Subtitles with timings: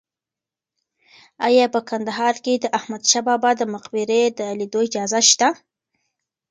[1.47, 5.47] ایا په کندهار کې د احمد شاه بابا د مقبرې د لیدو اجازه شته؟